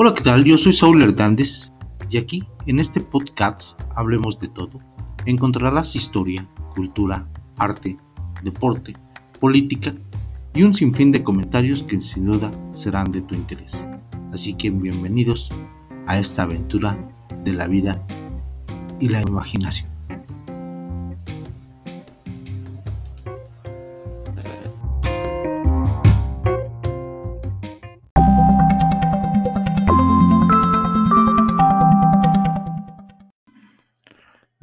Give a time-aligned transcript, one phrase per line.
[0.00, 0.44] Hola, ¿qué tal?
[0.44, 1.72] Yo soy Saúl Hernández
[2.08, 4.78] y aquí, en este podcast, hablemos de todo.
[5.26, 7.26] Encontrarás historia, cultura,
[7.56, 7.98] arte,
[8.44, 8.94] deporte,
[9.40, 9.92] política
[10.54, 13.88] y un sinfín de comentarios que sin duda serán de tu interés.
[14.32, 15.50] Así que bienvenidos
[16.06, 16.96] a esta aventura
[17.42, 18.00] de la vida
[19.00, 19.97] y la imaginación.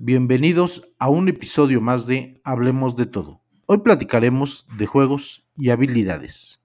[0.07, 3.41] Bienvenidos a un episodio más de Hablemos de todo.
[3.65, 6.63] Hoy platicaremos de juegos y habilidades.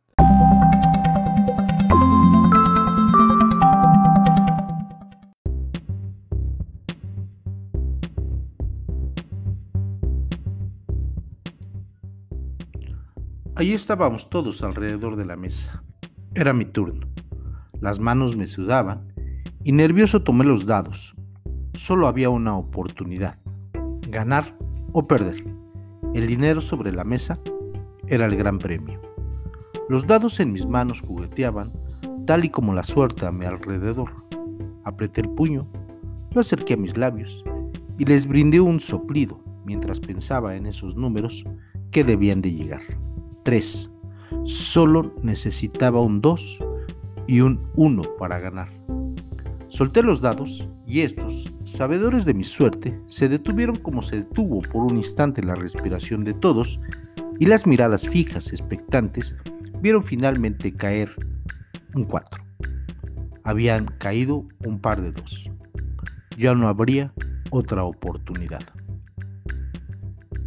[13.56, 15.82] Allí estábamos todos alrededor de la mesa.
[16.34, 17.08] Era mi turno.
[17.80, 19.14] Las manos me sudaban
[19.64, 21.16] y nervioso tomé los dados,
[21.74, 23.36] solo había una oportunidad,
[24.08, 24.56] ganar
[24.92, 25.44] o perder.
[26.14, 27.38] El dinero sobre la mesa
[28.06, 29.00] era el gran premio.
[29.88, 31.72] Los dados en mis manos jugueteaban,
[32.26, 34.12] tal y como la suerte a mi alrededor.
[34.84, 35.66] Apreté el puño,
[36.32, 37.44] lo acerqué a mis labios
[37.98, 41.44] y les brindé un soplido mientras pensaba en esos números
[41.90, 42.82] que debían de llegar.
[43.44, 43.90] Tres.
[44.44, 46.58] Solo necesitaba un dos
[47.26, 48.68] y un uno para ganar.
[49.68, 54.84] Solté los dados y estos, sabedores de mi suerte, se detuvieron como se detuvo por
[54.84, 56.80] un instante la respiración de todos
[57.38, 59.36] y las miradas fijas, expectantes,
[59.80, 61.10] vieron finalmente caer
[61.94, 62.44] un 4.
[63.44, 65.50] Habían caído un par de dos.
[66.36, 67.12] Ya no habría
[67.50, 68.62] otra oportunidad.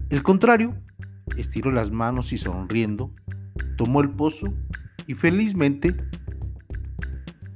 [0.09, 0.75] El contrario,
[1.37, 3.11] estiró las manos y sonriendo,
[3.77, 4.53] tomó el pozo
[5.07, 5.95] y felizmente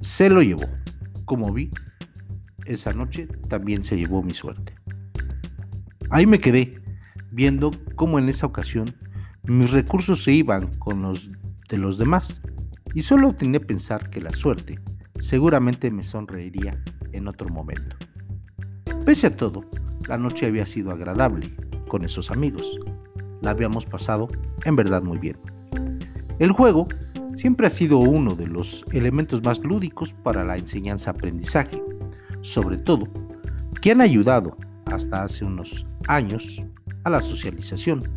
[0.00, 0.66] se lo llevó.
[1.24, 1.70] Como vi,
[2.68, 4.74] esa noche también se llevó mi suerte.
[6.10, 6.80] Ahí me quedé,
[7.30, 8.94] viendo cómo en esa ocasión
[9.44, 11.30] mis recursos se iban con los
[11.68, 12.42] de los demás,
[12.94, 14.78] y solo tenía pensar que la suerte
[15.18, 17.96] seguramente me sonreiría en otro momento.
[19.04, 19.64] Pese a todo,
[20.06, 21.50] la noche había sido agradable
[21.88, 22.78] con esos amigos.
[23.42, 24.28] La habíamos pasado
[24.64, 25.36] en verdad muy bien.
[26.38, 26.88] El juego
[27.34, 31.82] siempre ha sido uno de los elementos más lúdicos para la enseñanza-aprendizaje,
[32.42, 33.08] sobre todo,
[33.80, 34.56] que han ayudado
[34.86, 36.64] hasta hace unos años
[37.04, 38.08] a la socialización,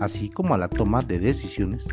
[0.00, 1.86] así como a la toma de decisiones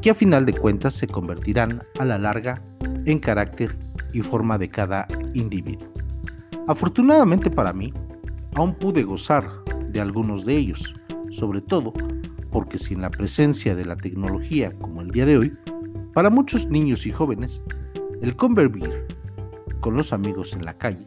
[0.00, 2.62] que a final de cuentas se convertirán a la larga
[3.04, 3.76] en carácter
[4.12, 5.88] y forma de cada individuo.
[6.66, 7.92] Afortunadamente para mí,
[8.54, 9.48] aún pude gozar
[9.88, 10.94] de algunos de ellos,
[11.30, 11.92] sobre todo
[12.50, 15.52] porque sin la presencia de la tecnología como el día de hoy,
[16.14, 17.62] para muchos niños y jóvenes,
[18.22, 19.06] el convivir
[19.80, 21.06] con los amigos en la calle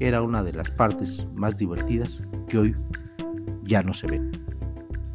[0.00, 2.74] era una de las partes más divertidas que hoy
[3.62, 4.30] ya no se ven.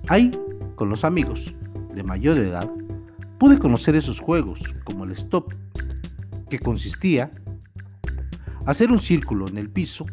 [0.08, 0.32] Ahí,
[0.76, 1.54] con los amigos
[1.94, 2.70] de mayor edad,
[3.38, 5.54] pude conocer esos juegos como el stop,
[6.50, 7.32] que consistía
[8.66, 10.06] hacer un círculo en el piso,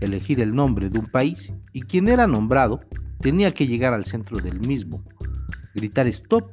[0.00, 2.80] elegir el nombre de un país y quien era nombrado
[3.20, 5.02] tenía que llegar al centro del mismo,
[5.74, 6.50] gritar stop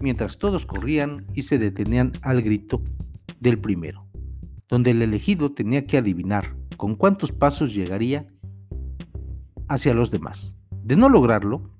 [0.00, 2.82] mientras todos corrían y se detenían al grito
[3.38, 4.06] del primero,
[4.70, 8.26] donde el elegido tenía que adivinar con cuántos pasos llegaría
[9.68, 10.56] hacia los demás.
[10.84, 11.70] De no lograrlo,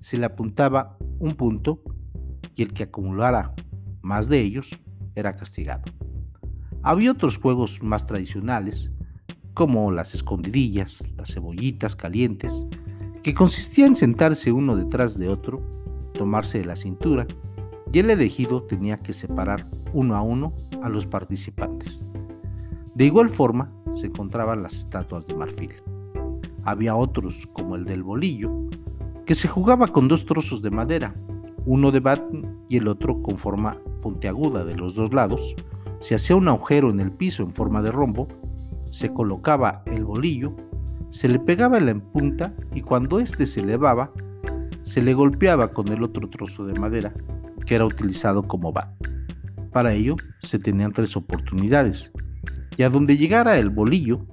[0.00, 1.82] se le apuntaba un punto
[2.56, 3.54] y el que acumulara
[4.02, 4.70] más de ellos
[5.14, 5.84] era castigado.
[6.82, 8.92] Había otros juegos más tradicionales,
[9.54, 12.66] como las escondidillas, las cebollitas calientes,
[13.22, 15.62] que consistían en sentarse uno detrás de otro,
[16.14, 17.26] tomarse de la cintura
[17.92, 22.11] y el elegido tenía que separar uno a uno a los participantes.
[22.94, 25.72] De igual forma se encontraban las estatuas de marfil.
[26.64, 28.50] Había otros, como el del bolillo,
[29.24, 31.14] que se jugaba con dos trozos de madera,
[31.64, 32.22] uno de bat
[32.68, 35.54] y el otro con forma puntiaguda de los dos lados.
[36.00, 38.28] Se hacía un agujero en el piso en forma de rombo,
[38.90, 40.54] se colocaba el bolillo,
[41.08, 44.12] se le pegaba la punta y cuando éste se elevaba,
[44.82, 47.12] se le golpeaba con el otro trozo de madera
[47.64, 48.90] que era utilizado como bat.
[49.72, 52.12] Para ello se tenían tres oportunidades,
[52.76, 54.26] y a donde llegara el bolillo,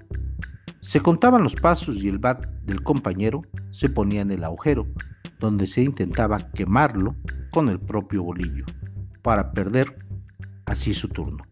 [0.81, 4.87] se contaban los pasos y el bat del compañero se ponía en el agujero,
[5.39, 7.15] donde se intentaba quemarlo
[7.51, 8.65] con el propio bolillo,
[9.21, 9.97] para perder
[10.65, 11.43] así su turno.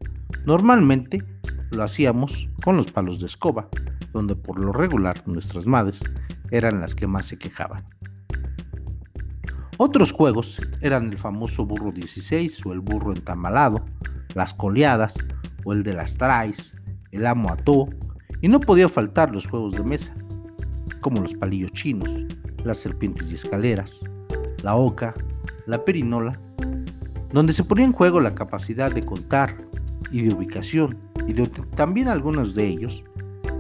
[0.46, 1.24] Normalmente
[1.72, 3.68] lo hacíamos con los palos de escoba,
[4.14, 6.04] donde por lo regular nuestras madres
[6.52, 7.86] eran las que más se quejaban.
[9.78, 13.86] Otros juegos eran el famoso burro 16 o el burro entamalado,
[14.34, 15.16] las coleadas
[15.68, 16.78] o el de las traes,
[17.12, 17.90] el amo ató
[18.42, 20.16] y no podía faltar los juegos de mesa,
[21.02, 22.24] como los palillos chinos,
[22.64, 24.06] las serpientes y escaleras,
[24.64, 25.14] la oca,
[25.66, 26.40] la perinola,
[27.34, 29.58] donde se ponía en juego la capacidad de contar
[30.10, 30.98] y de ubicación,
[31.28, 31.34] y
[31.76, 33.04] también algunos de ellos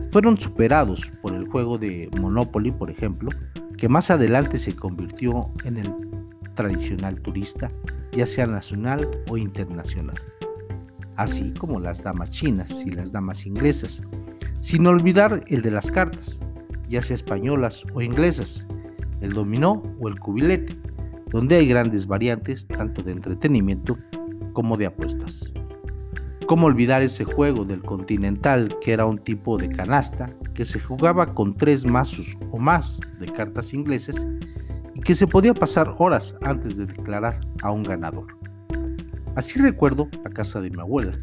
[0.09, 3.31] fueron superados por el juego de Monopoly, por ejemplo,
[3.77, 5.93] que más adelante se convirtió en el
[6.53, 7.69] tradicional turista,
[8.13, 10.15] ya sea nacional o internacional,
[11.17, 14.03] así como las damas chinas y las damas inglesas,
[14.61, 16.39] sin olvidar el de las cartas,
[16.87, 18.65] ya sea españolas o inglesas,
[19.21, 20.75] el dominó o el cubilete,
[21.31, 23.97] donde hay grandes variantes tanto de entretenimiento
[24.53, 25.53] como de apuestas.
[26.45, 31.33] ¿Cómo olvidar ese juego del continental que era un tipo de canasta que se jugaba
[31.33, 34.25] con tres mazos o más de cartas ingleses
[34.95, 38.37] y que se podía pasar horas antes de declarar a un ganador?
[39.37, 41.15] Así recuerdo la casa de mi abuela,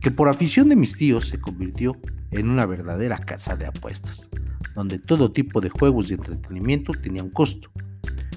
[0.00, 1.94] que por afición de mis tíos se convirtió
[2.30, 4.30] en una verdadera casa de apuestas,
[4.74, 7.70] donde todo tipo de juegos y entretenimiento tenía un costo,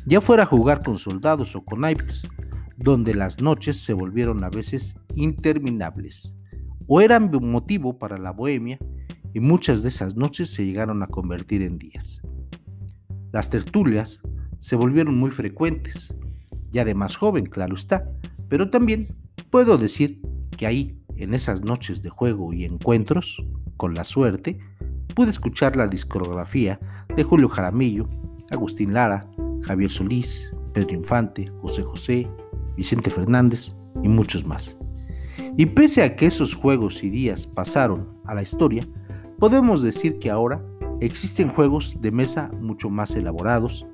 [0.06, 2.28] ya fuera jugar con soldados o con naipes,
[2.76, 6.36] donde las noches se volvieron a veces interminables,
[6.86, 8.78] o eran motivo para la bohemia,
[9.34, 12.22] y muchas de esas noches se llegaron a convertir en días.
[13.32, 14.22] Las tertulias
[14.60, 16.14] se volvieron muy frecuentes,
[16.72, 18.10] ya de más joven, claro está,
[18.50, 19.08] pero también
[19.50, 20.22] puedo decir
[20.58, 23.46] que ahí, en esas noches de juego y encuentros,
[23.78, 24.60] con la suerte,
[25.16, 26.80] pude escuchar la discografía
[27.16, 28.08] de Julio Jaramillo,
[28.52, 29.30] Agustín Lara,
[29.64, 32.28] Javier Solís, Pedro Infante, José José,
[32.78, 34.78] Vicente Fernández y muchos más.
[35.58, 38.88] Y pese a que esos juegos y días pasaron a la historia,
[39.40, 40.64] podemos decir que ahora
[41.02, 43.86] existen juegos de mesa mucho más elaborados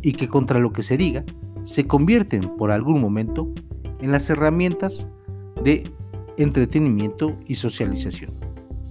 [0.00, 1.24] y que contra lo que se diga,
[1.64, 3.52] se convierten por algún momento
[4.00, 5.08] en las herramientas
[5.62, 5.88] de
[6.36, 8.32] entretenimiento y socialización,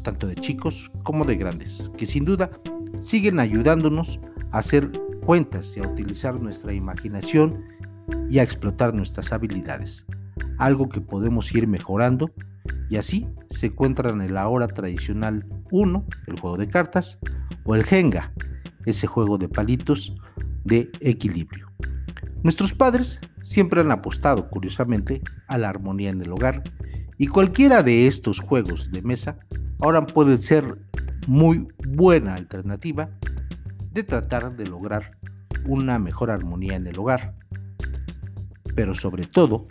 [0.03, 2.50] tanto de chicos como de grandes, que sin duda
[3.00, 4.19] siguen ayudándonos
[4.51, 4.91] a hacer
[5.25, 7.63] cuentas y a utilizar nuestra imaginación
[8.29, 10.06] y a explotar nuestras habilidades,
[10.57, 12.31] algo que podemos ir mejorando
[12.89, 17.19] y así se encuentran en la hora tradicional 1, el juego de cartas,
[17.63, 18.33] o el Jenga,
[18.85, 20.15] ese juego de palitos
[20.63, 21.68] de equilibrio.
[22.44, 26.64] Nuestros padres siempre han apostado, curiosamente, a la armonía en el hogar
[27.18, 29.38] y cualquiera de estos juegos de mesa
[29.80, 30.80] ahora puede ser
[31.28, 33.12] muy buena alternativa
[33.92, 35.18] de tratar de lograr
[35.68, 37.36] una mejor armonía en el hogar,
[38.76, 39.68] pero sobre todo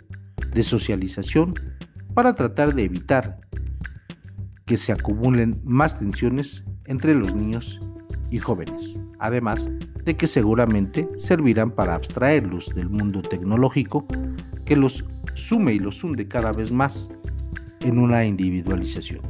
[0.53, 1.53] de socialización
[2.13, 3.41] para tratar de evitar
[4.65, 7.81] que se acumulen más tensiones entre los niños
[8.29, 9.69] y jóvenes, además
[10.05, 14.05] de que seguramente servirán para abstraerlos del mundo tecnológico
[14.65, 17.11] que los sume y los hunde cada vez más
[17.81, 19.21] en una individualización.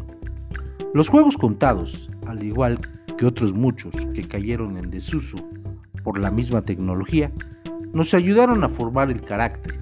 [0.93, 2.79] Los juegos contados, al igual
[3.17, 5.37] que otros muchos que cayeron en desuso
[6.03, 7.31] por la misma tecnología,
[7.93, 9.77] nos ayudaron a formar el carácter,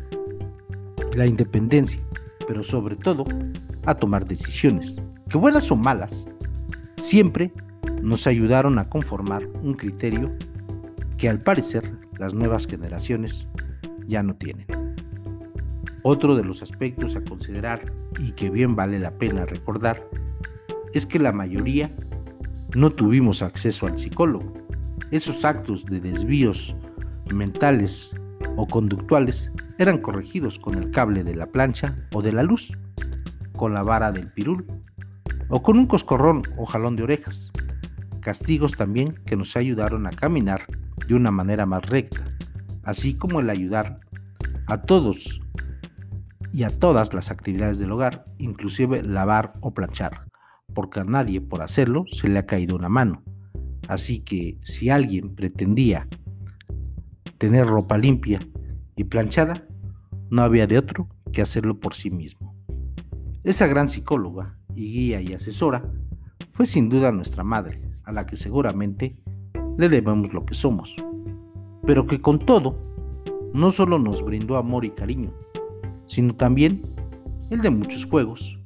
[1.16, 2.02] la independencia,
[2.48, 3.26] pero sobre todo
[3.86, 6.30] a tomar decisiones, que buenas o malas,
[6.98, 7.54] siempre
[8.02, 10.32] nos ayudaron a conformar un criterio
[11.20, 13.50] que al parecer las nuevas generaciones
[14.08, 14.66] ya no tienen.
[16.02, 20.04] Otro de los aspectos a considerar y que bien vale la pena recordar
[20.94, 21.92] es que la mayoría
[22.74, 24.60] no tuvimos acceso al psicólogo
[25.12, 26.76] esos actos de desvíos
[27.34, 28.16] mentales
[28.58, 32.78] o conductuales eran corregidos con el cable de la plancha o de la luz,
[33.54, 34.66] con la vara del pirul
[35.50, 37.52] o con un coscorrón o jalón de orejas.
[38.30, 40.62] Castigos también que nos ayudaron a caminar
[41.08, 42.32] de una manera más recta,
[42.84, 44.02] así como el ayudar
[44.68, 45.42] a todos
[46.54, 50.28] y a todas las actividades del hogar, inclusive lavar o planchar,
[50.76, 53.24] porque a nadie por hacerlo se le ha caído una mano.
[53.88, 56.08] Así que si alguien pretendía
[57.40, 58.48] tener ropa limpia
[58.96, 59.66] y planchada,
[60.30, 62.56] no había de otro que hacerlo por sí mismo.
[63.44, 65.92] Esa gran psicóloga y guía y asesora
[66.52, 69.16] fue sin duda nuestra madre, a la que seguramente
[69.78, 70.96] le debemos lo que somos,
[71.86, 72.76] pero que con todo
[73.54, 75.32] no solo nos brindó amor y cariño,
[76.08, 76.82] sino también
[77.52, 78.60] el de muchos juegos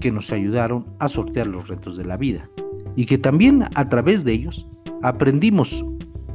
[0.00, 2.50] que nos ayudaron a sortear los retos de la vida.
[2.96, 4.66] Y que también a través de ellos
[5.02, 5.84] aprendimos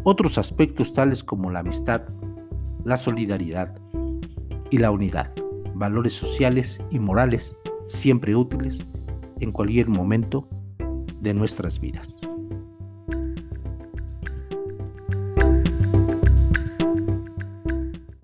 [0.03, 2.03] otros aspectos tales como la amistad,
[2.85, 3.75] la solidaridad
[4.69, 5.33] y la unidad,
[5.75, 8.85] valores sociales y morales siempre útiles
[9.41, 10.47] en cualquier momento
[11.21, 12.20] de nuestras vidas.